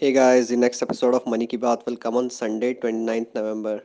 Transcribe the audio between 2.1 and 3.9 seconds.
on Sunday, 29th November.